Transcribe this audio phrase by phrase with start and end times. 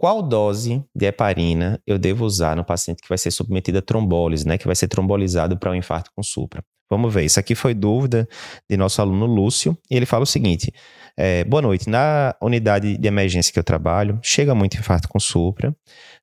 [0.00, 4.48] qual dose de heparina eu devo usar no paciente que vai ser submetido a trombólise,
[4.48, 6.64] né, que vai ser trombolizado para um infarto com supra?
[6.90, 8.26] Vamos ver, isso aqui foi dúvida
[8.68, 10.72] de nosso aluno Lúcio, e ele fala o seguinte:
[11.18, 15.76] é, boa noite, na unidade de emergência que eu trabalho, chega muito infarto com supra,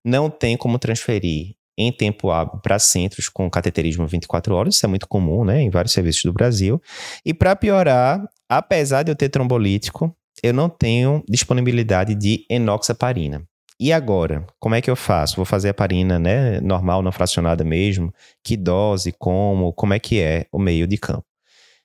[0.03, 4.89] não tem como transferir em tempo hábil para centros com cateterismo 24 horas, isso é
[4.89, 6.81] muito comum, né, em vários serviços do Brasil.
[7.23, 13.47] E para piorar, apesar de eu ter trombolítico, eu não tenho disponibilidade de enoxaparina.
[13.79, 15.35] E agora, como é que eu faço?
[15.35, 18.11] Vou fazer a parina, né, normal, não fracionada mesmo?
[18.43, 21.25] Que dose, como, como é que é o meio de campo?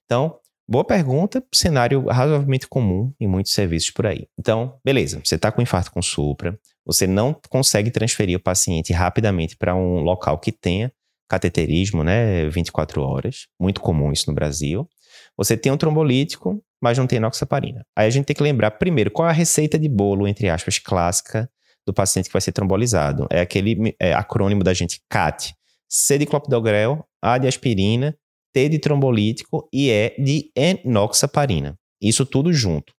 [0.07, 4.27] Então, boa pergunta, cenário razoavelmente comum em muitos serviços por aí.
[4.39, 9.55] Então, beleza, você está com infarto com supra, você não consegue transferir o paciente rapidamente
[9.55, 10.91] para um local que tenha
[11.29, 14.89] cateterismo, né, 24 horas, muito comum isso no Brasil.
[15.37, 17.85] Você tem um trombolítico, mas não tem enoxaparina.
[17.95, 20.79] Aí a gente tem que lembrar primeiro qual é a receita de bolo, entre aspas,
[20.79, 21.51] clássica
[21.87, 23.27] do paciente que vai ser trombolizado.
[23.31, 25.55] É aquele é, acrônimo da gente CAT.
[25.89, 28.17] C de clopidogrel, A de aspirina,
[28.53, 31.79] T de trombolítico e E de enoxaparina.
[32.01, 32.93] Isso tudo junto.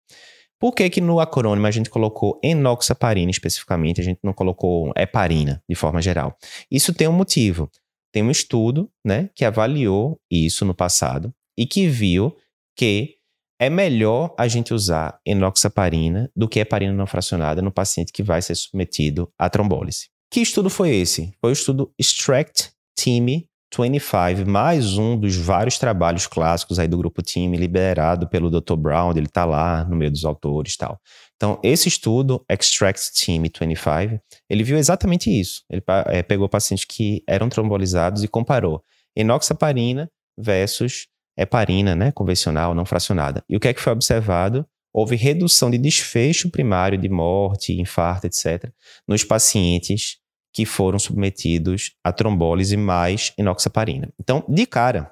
[0.61, 5.61] Por que que no acrônimo a gente colocou enoxaparina especificamente, a gente não colocou heparina
[5.69, 6.37] de forma geral?
[6.71, 7.69] Isso tem um motivo.
[8.13, 12.37] Tem um estudo, né, que avaliou isso no passado e que viu
[12.77, 13.17] que
[13.63, 18.43] é melhor a gente usar enoxaparina do que heparina não fracionada no paciente que vai
[18.43, 20.09] ser submetido à trombólise.
[20.33, 21.33] Que estudo foi esse?
[21.41, 23.25] Foi o estudo Extract Team
[23.73, 28.75] 25, mais um dos vários trabalhos clássicos aí do grupo Team, liderado pelo Dr.
[28.75, 31.01] Brown, ele está lá no meio dos autores e tal.
[31.37, 35.63] Então, esse estudo, Extract Team 25, ele viu exatamente isso.
[35.71, 38.83] Ele é, pegou pacientes que eram trombolizados e comparou
[39.17, 43.43] enoxaparina versus heparina, né, convencional, não fracionada.
[43.49, 44.67] E o que é que foi observado?
[44.93, 48.71] Houve redução de desfecho primário de morte, infarto, etc.,
[49.09, 50.19] nos pacientes
[50.53, 54.13] que foram submetidos a trombólise mais enoxaparina.
[54.21, 55.11] Então, de cara,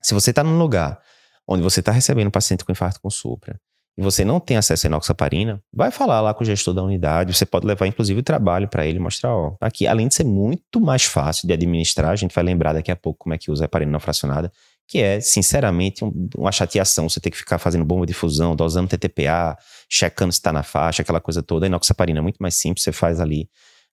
[0.00, 0.98] se você está num lugar
[1.46, 3.60] onde você está recebendo um paciente com infarto com supra
[3.96, 7.34] e você não tem acesso à enoxaparina, vai falar lá com o gestor da unidade,
[7.34, 10.80] você pode levar inclusive o trabalho para ele mostrar, ó, aqui, além de ser muito
[10.80, 13.64] mais fácil de administrar, a gente vai lembrar daqui a pouco como é que usa
[13.64, 14.50] a heparina não fracionada,
[14.92, 17.08] que é, sinceramente, um, uma chateação.
[17.08, 19.56] Você ter que ficar fazendo bomba de fusão, dosando TTPA,
[19.88, 21.64] checando se está na faixa, aquela coisa toda.
[21.64, 23.48] A inoxaparina é muito mais simples, você faz ali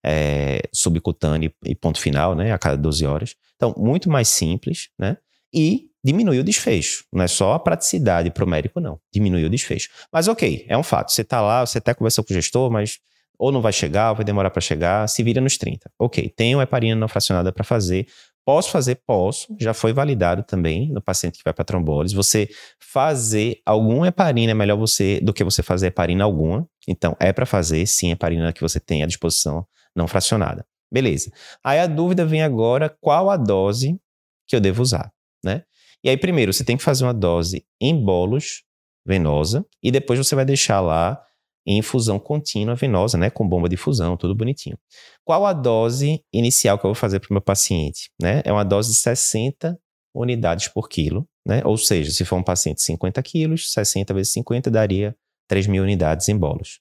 [0.06, 3.36] é, subcutâneo e ponto final, né, a cada 12 horas.
[3.56, 5.16] Então, muito mais simples, né,
[5.54, 7.06] e diminui o desfecho.
[7.14, 9.00] Não é só a praticidade para o médico, não.
[9.10, 9.88] Diminui o desfecho.
[10.12, 11.14] Mas ok, é um fato.
[11.14, 13.00] Você está lá, você até conversou com o gestor, mas
[13.38, 15.90] ou não vai chegar, ou vai demorar para chegar, se vira nos 30.
[15.98, 18.06] Ok, tem uma heparina não fracionada para fazer,
[18.50, 18.96] Posso fazer?
[19.06, 19.56] Posso.
[19.60, 22.16] Já foi validado também no paciente que vai para trombólise.
[22.16, 22.50] Você
[22.80, 26.68] fazer alguma heparina é melhor você do que você fazer heparina alguma.
[26.88, 30.66] Então, é para fazer, sim, heparina que você tem à disposição, não fracionada.
[30.92, 31.32] Beleza.
[31.64, 34.00] Aí a dúvida vem agora, qual a dose
[34.48, 35.12] que eu devo usar,
[35.46, 35.62] né?
[36.04, 38.64] E aí, primeiro, você tem que fazer uma dose em bolos
[39.06, 41.22] venosa e depois você vai deixar lá
[41.66, 44.78] em infusão contínua venosa, né, com bomba de fusão, tudo bonitinho.
[45.24, 48.10] Qual a dose inicial que eu vou fazer para o meu paciente?
[48.22, 48.42] Né?
[48.46, 49.80] É uma dose de 60
[50.14, 51.62] unidades por quilo, né?
[51.64, 55.16] Ou seja, se for um paciente de 50 quilos, 60 vezes 50 daria
[55.48, 56.80] 3 mil unidades em bolos.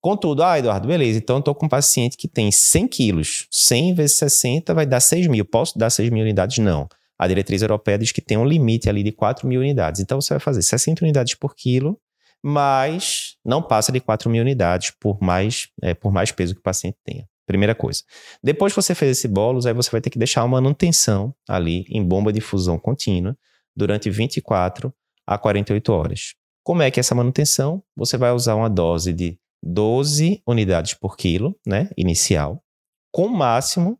[0.00, 3.94] Contudo, ah, Eduardo, beleza, então eu estou com um paciente que tem 100 quilos, 100
[3.94, 5.44] vezes 60 vai dar 6 mil.
[5.44, 6.58] Posso dar 6 mil unidades?
[6.58, 6.88] Não.
[7.18, 10.00] A diretriz europeia diz que tem um limite ali de 4 mil unidades.
[10.00, 11.98] Então você vai fazer 60 unidades por quilo
[12.44, 16.62] mas não passa de 4 mil unidades por mais, é, por mais peso que o
[16.62, 17.26] paciente tenha.
[17.46, 18.02] Primeira coisa.
[18.42, 21.84] Depois que você fez esse bolos, aí você vai ter que deixar uma manutenção ali
[21.88, 23.36] em bomba de fusão contínua
[23.74, 24.92] durante 24
[25.26, 26.34] a 48 horas.
[26.64, 27.82] Como é que é essa manutenção?
[27.96, 32.62] Você vai usar uma dose de 12 unidades por quilo, né, inicial,
[33.12, 33.98] com máximo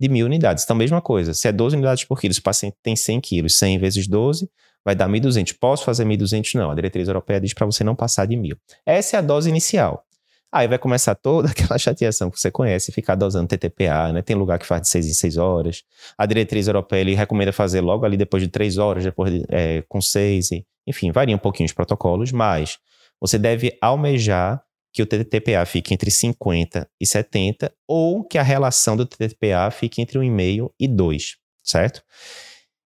[0.00, 0.64] de mil unidades.
[0.64, 3.58] Então, mesma coisa, se é 12 unidades por quilo, se o paciente tem 100 quilos,
[3.58, 4.48] 100 vezes 12,
[4.82, 5.54] vai dar 1.200.
[5.60, 6.54] Posso fazer 1.200?
[6.54, 6.70] Não.
[6.70, 8.56] A diretriz europeia diz para você não passar de 1.000.
[8.86, 10.02] Essa é a dose inicial.
[10.50, 14.22] Aí vai começar toda aquela chateação que você conhece, ficar dosando TTPA, né?
[14.22, 15.82] Tem lugar que faz de 6 em 6 horas.
[16.16, 19.84] A diretriz europeia ele recomenda fazer logo ali depois de 3 horas, depois de, é,
[19.86, 20.52] com 6.
[20.52, 22.78] E, enfim, varia um pouquinho os protocolos, mas
[23.20, 28.96] você deve almejar que o TTPA fique entre 50 e 70 ou que a relação
[28.96, 32.02] do TTPA fique entre 1,5 e 2, certo?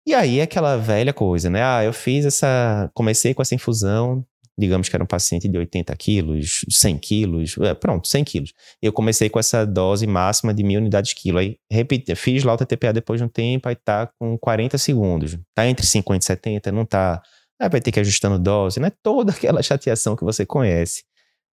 [0.06, 1.62] E aí aquela velha coisa, né?
[1.62, 2.90] Ah, eu fiz essa.
[2.94, 4.24] Comecei com essa infusão,
[4.58, 8.52] digamos que era um paciente de 80 quilos, 100 quilos, é, pronto, 100 quilos.
[8.82, 11.38] Eu comecei com essa dose máxima de mil unidades quilo.
[11.38, 15.38] Aí repeti, fiz lá o TTPA depois de um tempo, aí tá com 40 segundos.
[15.54, 17.22] Tá entre 50 e 70, não tá.
[17.60, 18.90] Aí vai ter que ir ajustando dose, né?
[19.02, 21.02] Toda aquela chateação que você conhece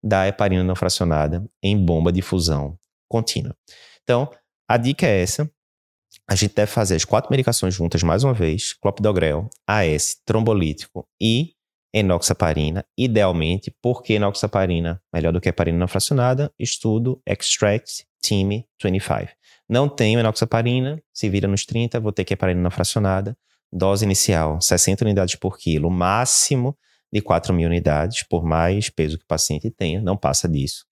[0.04, 2.78] da heparina não fracionada em bomba de fusão
[3.10, 3.56] contínua.
[4.04, 4.30] Então,
[4.68, 5.50] a dica é essa.
[6.30, 11.54] A gente deve fazer as quatro medicações juntas mais uma vez: clopidogrel, AS, trombolítico e
[11.94, 16.52] enoxaparina, idealmente, porque enoxaparina melhor do que heparina não fracionada?
[16.60, 19.32] Estudo Extract Team 25.
[19.70, 23.38] Não tenho enoxaparina, se vira nos 30, vou ter que heparina não fracionada.
[23.72, 26.78] Dose inicial, 60 unidades por quilo, máximo
[27.12, 30.86] de 4 mil unidades, por mais peso que o paciente tenha, não passa disso.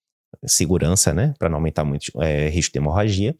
[0.46, 3.36] Segurança, né, para não aumentar muito é, risco de hemorragia.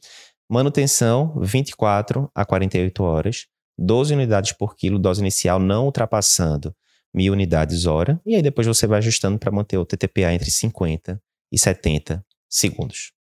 [0.50, 6.74] Manutenção, 24 a 48 horas, 12 unidades por quilo, dose inicial não ultrapassando
[7.14, 11.22] mil unidades hora, e aí depois você vai ajustando para manter o TTPA entre 50
[11.52, 13.14] e 70 segundos.